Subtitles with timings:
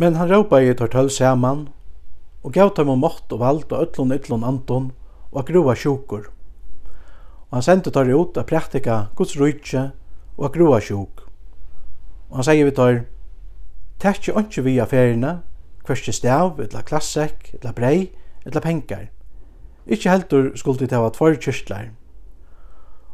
[0.00, 1.66] Men han råpaði tar tøll saman,
[2.40, 4.86] og gav dem om mått og vald og öllun yllun anton,
[5.28, 6.30] og at grua sjukur.
[7.50, 9.90] Og han sendte tar ut a praktika Guds rujtje
[10.38, 11.26] og a grua sjuk.
[12.30, 13.02] Og han sier vi tar,
[14.00, 15.42] Tekki onki vi affærina,
[15.84, 18.08] hverski stav, etla klassek, etla brei,
[18.48, 19.10] etla pengar.
[19.84, 21.90] Ikki heldur skuldi teva tvær kyrstlar.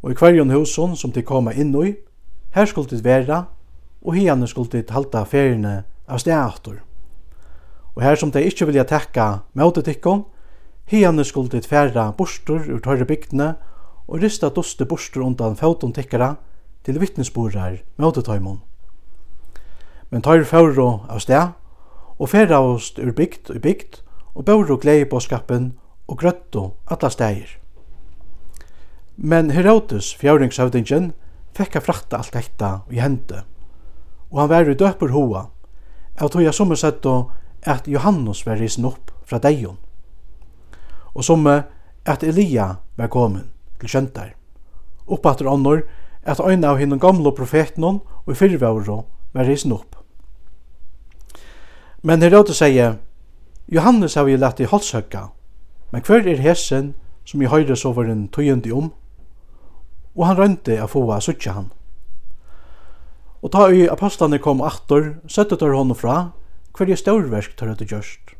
[0.00, 1.92] Og i kvarjon husun som de koma inn i,
[2.56, 3.50] her skuldi vera,
[4.00, 6.80] og hianne skuldi halda affærina av stedator.
[7.94, 10.24] Og her som de ikkje vilja tekka møte ikkon,
[10.90, 13.54] hianne skulle dit færa bostur ur tørre bygdene
[14.10, 16.34] og rista duste bostur undan fauton tikkara
[16.84, 18.60] til vittnesborar møte tøymon.
[20.10, 21.54] Men tøyr færo av sted,
[22.18, 24.00] og færa oss ur bygd og bygd,
[24.34, 25.72] og bæro glei på skappen
[26.08, 27.56] og grøtto alla stegir.
[29.16, 31.12] Men Herodes, fjøringshøvdingen,
[31.54, 33.44] fekk jeg frakta alt dette i hende,
[34.30, 35.48] og han var i døper hoa,
[36.20, 37.06] av tog jeg som er sett
[37.66, 39.78] at Johannes var risen opp fra deion,
[41.14, 43.48] og som at Elia var kommet
[43.80, 44.34] til kjøntar.
[45.10, 45.82] Oppatter ånder
[46.24, 49.96] at øyne av henne gamle profeten og i fyrvåre var risen opp.
[52.02, 52.98] Men Herodes sier,
[53.68, 55.28] Johannes har vi lett i halshøkka,
[55.92, 56.94] men hver er hesen
[57.24, 58.92] som i høyre sover en tøyende om?
[60.16, 61.68] Og han rønte å få av suttje han.
[63.42, 66.32] Og ta i apostlene kom aftur, søtte tar hånden fra,
[66.76, 68.34] hverje størverk tar høyde gjørst.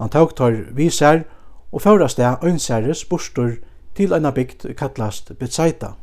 [0.00, 1.24] Han tok tar viser,
[1.72, 3.56] og føra det øynseres bostor
[3.94, 5.94] til en bygd kattlast Betsaida.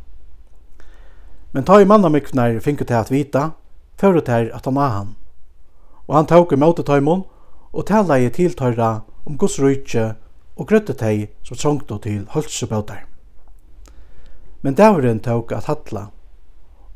[1.51, 3.51] Men ta i mannamikvnar finke til at vita,
[3.99, 5.15] føra til at han han.
[6.07, 7.25] Og han tok i møte tøymon,
[7.73, 10.15] og tala i tiltøyra om Guds rujtje
[10.57, 13.03] og grøtte teg som trångte til holdsebøter.
[14.61, 16.07] Men dævren tok at hatla,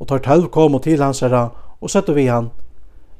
[0.02, 2.50] og tar tølv kom til hans herra, og søtte vi han,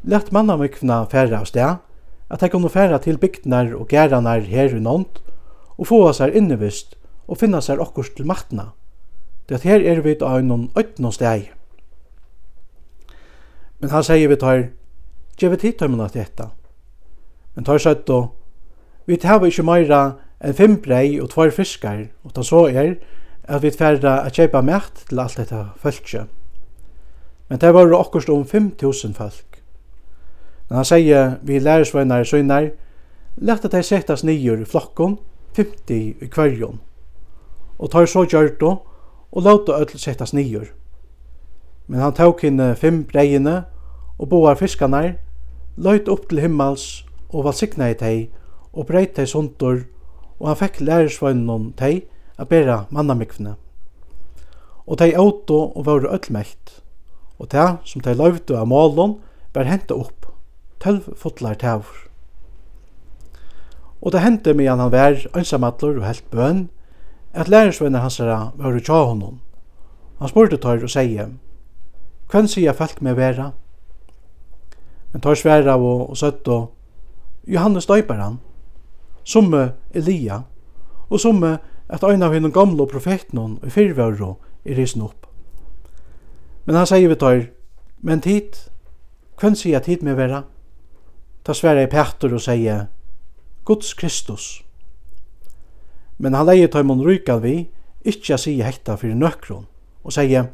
[0.03, 1.79] Lett manna mykvna færre av sted,
[2.27, 6.97] at jeg kunne færa til bygdnar og gæranar her i og få oss her innevist,
[7.29, 8.73] og finna seg okkurs til matna.
[9.49, 11.53] Det at her er vi av noen øytna steg.
[13.79, 14.69] Men han sier vi tar,
[15.39, 16.51] «Gjevet tid tøymena til etta».
[17.55, 18.35] Men tar søtt og,
[19.07, 22.97] «Vi tar ikke meira enn fem brei og tvær fiskar, og ta så er
[23.49, 26.42] at vi færa a kjeipa mært til alt dette føltje.»
[27.53, 29.59] men det var okkurst om 5000 folk.
[30.69, 32.71] Men han sier vi lærersvennar søgnar,
[33.37, 35.19] lette de settast nyer i flokkon,
[35.57, 36.81] 50 i kvarjon,
[37.77, 38.71] og tar så gjørto,
[39.33, 40.71] og lauta öll settast nyer.
[41.93, 43.67] Men han tok henne fem breiene,
[44.17, 45.19] og boar fiskarnar,
[45.77, 48.31] løyt opp til himmels, og valsikna i tei,
[48.73, 49.83] og breit tei sundur,
[50.41, 52.07] og han fekk lærersvennan tei,
[52.39, 53.59] a bera mannamikvene.
[54.87, 56.82] Og tei auto og varu öll mekt
[57.43, 59.17] og det som de løyvde av målen
[59.55, 60.29] var hentet opp,
[60.79, 62.07] tølv fotlar tævur.
[64.03, 66.69] Og det hendte mig han var ønsamatler og helt bøn,
[67.33, 69.41] at lærersvenner hans var var tja honom.
[70.19, 71.35] Han spurte tøyr og sier,
[72.31, 73.51] «Hvem sier folk med vera?»
[75.13, 76.71] Men tøyr sværa og, og søtt og,
[77.47, 78.39] «Johannes døyper han,
[79.25, 79.55] som
[79.95, 80.43] Elia,
[81.11, 85.32] og som at ein av henne gamle profeten og fyrvøro er risen opp.»
[86.65, 87.45] Men han sier vi tar,
[88.03, 88.57] men tid,
[89.41, 90.45] hvem sier tid med vera?
[91.43, 92.87] Ta sverre i Petter og sier,
[93.67, 94.63] Guds Kristus.
[96.23, 97.57] Men han leier tar mon rykal vi,
[98.07, 99.67] ikkje sier hekta fyrir nøkron,
[100.07, 100.53] og sier,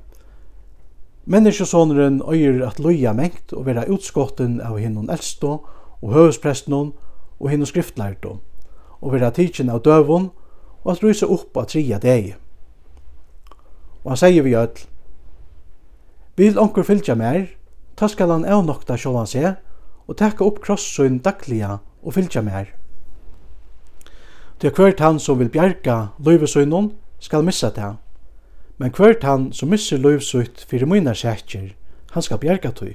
[1.28, 5.50] Menneskesåneren øyer at loja mengt og vera utskotten av hinnon eldstå
[6.00, 6.94] og høvesprestnon
[7.36, 8.38] og hinnon skriftlærtom,
[9.04, 10.30] og vera tidsin av døvun
[10.84, 12.30] og at rysa upp av tria deg.
[14.06, 14.72] Og han sier vi öll,
[16.38, 17.48] Vil onkur fylgja mer,
[17.98, 19.56] ta skal han avnokta sjålan se,
[20.06, 22.70] og teka opp krossun dagliga og fylgja mer.
[24.62, 27.90] Til hvert han som vil bjerga løyvesunnen, skal missa det.
[28.78, 31.72] Men hvert han som misser løyvsutt fyrir munar sætjer,
[32.14, 32.94] han skal bjerga tøy.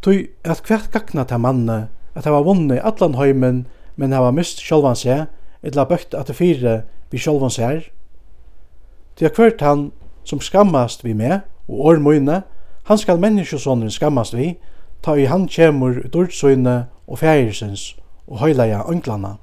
[0.00, 3.66] Tøy at hvert gakna ta manne, at hava vunni allan heimen,
[3.96, 5.26] men hava mist sjálvan seg,
[5.60, 6.82] etla bøtt at det fire
[7.12, 7.90] vi sjálvan seg.
[9.16, 9.90] Til hvert han
[10.24, 12.42] som skammast vi med, og år møyne,
[12.84, 14.54] han skal menneskesånden skammast vi,
[15.02, 16.76] ta i han kjemur dårdsøyne
[17.06, 17.94] og fægersens
[18.26, 19.36] og høyleia ønglana.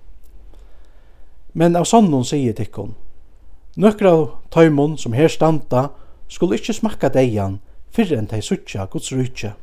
[1.53, 2.93] Men av sånnen sier tikkun,
[3.75, 5.89] nøkra av tøymon som her standa
[6.31, 7.59] skulle ikkje smakka deian
[7.91, 9.53] fyrr enn tei suttja Guds rutje.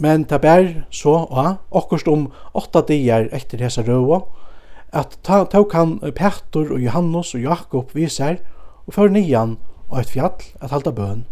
[0.00, 4.22] Men ta bær så og okkurst om åtta dier etter hesa røva,
[4.92, 8.40] at ta, ta kan Petur og Johannes og Jakob viser
[8.86, 9.58] og fyrir nian
[9.90, 11.24] og eit fjall at halda bøn.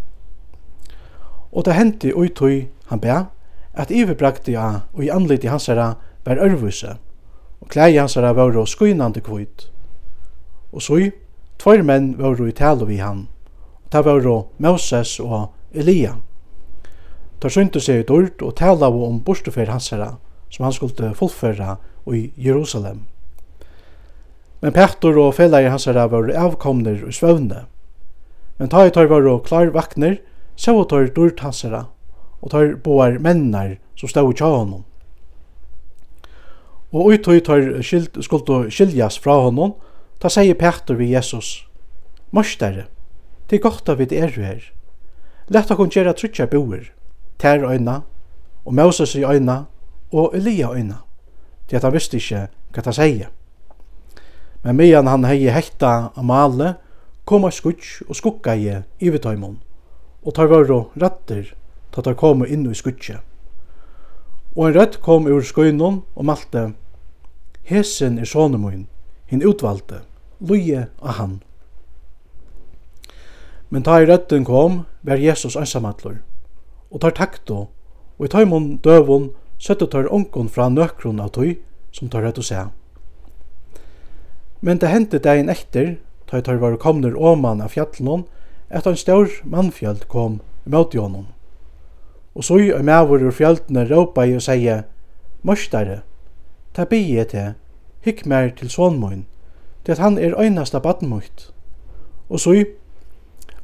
[1.52, 3.22] Og det hendi ui tui han bæ,
[3.75, 5.94] at iverbragti ja og i anliti hansara
[6.26, 6.96] var ørvuse,
[7.60, 9.70] og klei hansara var og skuinande kvitt.
[10.72, 10.99] Og så,
[11.58, 13.28] tvoir menn var i talo vi han,
[13.84, 14.26] og ta var
[14.58, 16.16] Moses og Elia.
[17.40, 20.16] Ta synte seg ut ord og tala om borstofer hansara,
[20.50, 21.76] som han skulle fullføra
[22.12, 23.06] i Jerusalem.
[24.61, 27.66] Men Petter og felagir hansara var avkomner og svøvne,
[28.58, 30.19] Men ta i tar var og klar vakner,
[30.56, 31.87] så var tar dyrt hansera,
[32.43, 34.84] og tar boar mennar som stod tja honom.
[36.93, 39.76] Og ut og tar skild, skuld skiljas fra honom,
[40.19, 41.69] ta sier Peter vi Jesus,
[42.31, 42.88] Mostere,
[43.49, 44.64] det er godt av vi er her.
[45.49, 46.90] Lett okon gjera trutja boer,
[47.38, 48.02] ter øyna,
[48.66, 49.64] og Moses i øyna,
[50.12, 51.04] og Elia øyna.
[51.69, 53.28] til at han visste ikke hva han sier.
[54.64, 56.75] Men medan han hei hekta Amale,
[57.28, 59.58] kom av skutsk og skukka i ivetøymon,
[60.25, 61.52] og tar vare rattir
[61.92, 63.19] ta tar kom inn i skutskje.
[64.56, 66.72] Og en rødt kom ur skøynon og malte,
[67.69, 68.86] Hesen er sonemoin,
[69.28, 70.00] hinn utvalde,
[70.40, 71.34] loje av han.
[73.69, 76.22] Men ta i rødden kom, var Jesus ansamadlor,
[76.90, 77.66] og tar takto,
[78.16, 81.58] og i taimon døvon søtte tar onkon fra nøkron av tøy,
[81.92, 82.64] som tar rødt å se.
[84.64, 85.98] Men det hendte dagen etter,
[86.30, 88.25] ta i tar var komner åman av fjallen,
[88.69, 91.26] at en stor mannfjall kom imot i honom.
[92.36, 94.84] Og så er mævur ur fjallene råpa i og sier,
[95.42, 96.02] Mørstare,
[96.75, 97.54] ta bie til,
[98.04, 99.25] hikk mer til sonmoin,
[99.84, 101.48] til at han er øynasta badmoitt.
[102.28, 102.64] Og så i,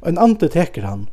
[0.07, 1.07] en ande teker han,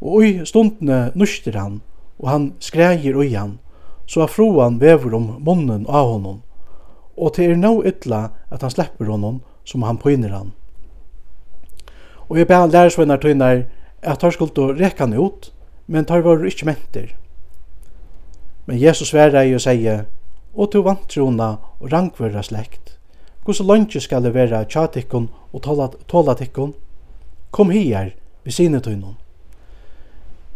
[0.00, 1.80] og i stundene nuster han,
[2.18, 3.58] og han skreier ui han,
[4.06, 6.40] så at froan vever om munnen av honom,
[7.16, 10.50] og til er nå ytla at han slipper honom som han pyner han.
[12.30, 13.64] Og jeg bare lærersvennar tøynar
[14.02, 15.50] at tar skuld å han ut,
[15.86, 17.08] men tar var ikkje menter.
[18.66, 20.06] Men Jesus sverar i og sier,
[20.54, 22.96] og to vantrona og rangvøra slekt.
[23.44, 25.62] Hvordan langt skal det være tjatikkon og
[26.06, 26.74] tålatikkon?
[27.50, 29.16] Kom hier, vi sine tøynon.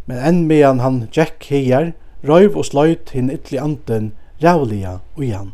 [0.07, 1.93] Men enn medan han tjekk hier,
[2.23, 4.13] røyv og sløyt hin ytli anden
[4.43, 5.51] rævliga og igjen.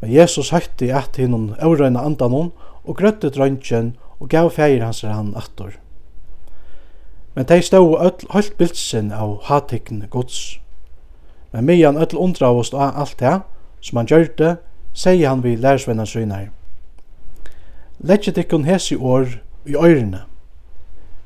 [0.00, 2.52] Men Jesus høytti at hinnom aurøyna andanon
[2.84, 5.72] og grøttet røntgen og gav fægir hans han attor.
[7.34, 10.58] Men tei stod öll halt bildsin av hatikn gods.
[11.52, 13.40] Men mian öll undravost av alt det
[13.80, 14.56] som han gjørte,
[14.92, 16.48] sier han vi lærsvenna synar.
[17.98, 20.24] Leggje tikkun hesi år i øyrene.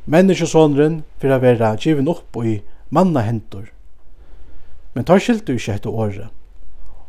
[0.04, 2.60] Menneskesånren fyrir a vera givin upp i
[2.90, 3.70] manna hendur.
[4.94, 6.28] Men tar skiltu ikkje etter året.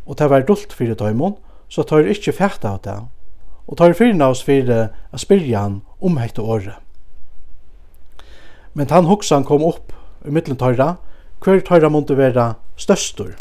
[0.05, 1.35] Og det var dult fyrir tøymon,
[1.67, 2.97] så tar ikkje fækta av det
[3.67, 6.79] og tar fyrir oss fyrir a spyrja han om hekta året.
[8.73, 9.93] Men han hoksan kom opp
[10.25, 10.97] i middelen tøyra,
[11.43, 13.35] hver tøyra måtte vera størstur.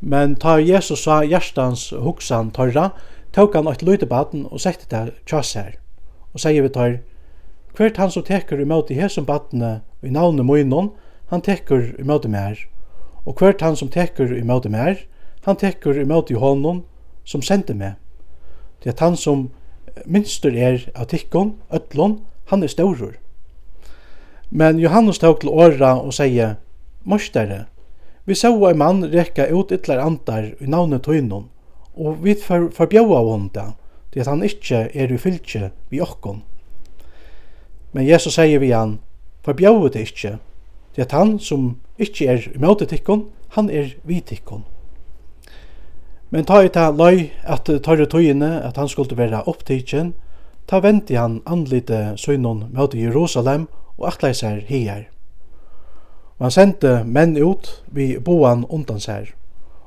[0.00, 2.90] Men ta Jesus sa hjertans hoksan tøyra,
[3.32, 5.76] tok han eit lute baden og sette det tjass her,
[6.32, 7.00] og sier vi tøyr,
[7.76, 10.92] hvert han som teker i i hesum badene i navnet moinon,
[11.30, 12.58] han teker i i mer,
[13.24, 14.96] og hvert han som teker i i mer,
[15.44, 16.84] han teker imot i honom
[17.24, 18.01] som sendte meg.
[18.82, 19.50] Det er han som
[20.06, 22.20] minster er av tikkon, ötlon,
[22.50, 23.14] han er staurur.
[24.50, 26.56] Men Johannes tók til åra og sier,
[27.04, 27.66] Mostere,
[28.24, 31.48] vi så ein mann rekka ut ytlar andar i navnet tøynum,
[31.96, 33.72] og vi for, av vonda,
[34.14, 36.42] det at han ikkje er i fylkje vi okkon.
[37.92, 38.98] Men Jesus sier vi han,
[39.44, 40.38] forbjóa det ikkje,
[40.96, 44.64] det at han som ikkje er i møte tikkon, han er vi tikkon.
[46.32, 50.14] Men ta i ta løy at tørre tøyene at han skulle være opptidsen,
[50.64, 53.66] ta venti han anlite søgnon møte Jerusalem
[53.98, 55.10] og atlei seg her.
[56.40, 59.34] Og han sendte menn ut vi boan undan seg,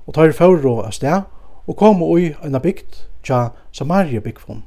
[0.06, 1.26] og tar førro av sted,
[1.66, 4.62] og kom ui enn bygd tja Samaria bygdfon,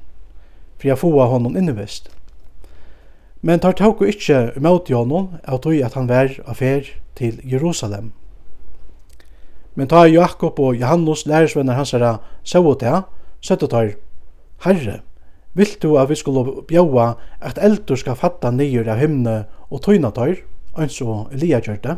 [0.83, 2.11] for jeg foa honom innevist.
[3.41, 8.11] Men tar tauko ikkje møte honom av tøy at han vær av fer til Jerusalem.
[9.79, 12.97] Men ta Jakob og Johannes, lærersvenner hans herra, sjå det,
[13.41, 13.93] søtte tar,
[14.65, 14.97] Herre,
[15.55, 19.37] vill du at vi skulle bjaua at eldur skal fatta nyer av himne
[19.71, 20.41] og tøyna tøyr,
[20.75, 21.95] ans og Elia gjør det.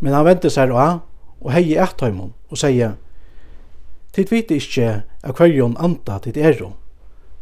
[0.00, 1.00] Men han venter seg av,
[1.40, 2.98] og hei et tøymon, og sier,
[4.14, 4.90] Tid vite ikkje
[5.26, 6.74] av hverjon anta tid ero,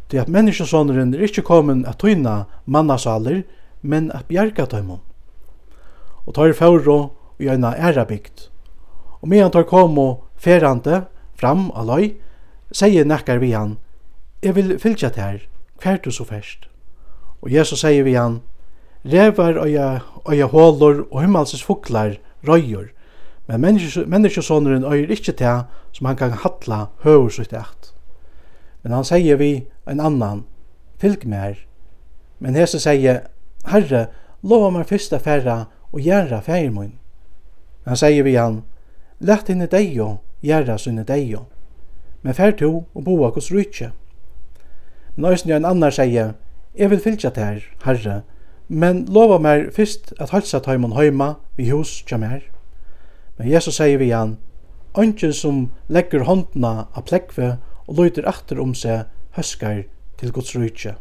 [0.09, 3.43] til at menneskesåneren er ikkje kommet at tøyna mannasaler,
[3.81, 5.03] men at bjerga tøymon.
[6.25, 8.47] Og tar færo og gjøyna æra bygd,
[9.23, 11.05] Og medan tar kom og ferande
[11.39, 12.09] fram av løy,
[12.75, 13.77] sier nekkar vi han,
[14.43, 15.45] «Jeg vil fylgja til
[15.79, 16.67] hver du så fest?»
[17.39, 18.41] Og Jesus sier vi han,
[19.07, 19.71] «Revar og
[20.27, 22.91] øya hålor og himmelses fuklar røyur,
[23.47, 27.93] men menneskesåneren øyer ikkje til som han kan hatla høver sitt eit.
[28.83, 30.43] Men han sier vi en annan,
[30.99, 31.55] «Fylg mer!»
[32.39, 33.23] Men hese sier,
[33.71, 34.07] «Herre,
[34.43, 36.99] lova meg fyrsta færa og gjerra fægir mun.»
[37.87, 38.63] Han sier vi han,
[39.23, 41.45] Lett henne deio, gjerra sinne deio.
[42.23, 43.93] Men fær to og boa hos rutje.
[45.15, 46.33] Men òsne en annar sier,
[46.75, 48.23] jeg vil fylgja tær, herre,
[48.67, 52.41] men lova meg fyrst at halsa taimon heima vi hus kja mer.
[53.37, 54.37] Men Jesus sier vi han,
[54.93, 57.55] Ongen som legger håndna av plekve
[57.87, 59.85] og løyter atter om seg høskar
[60.19, 60.93] til Guds rujtje.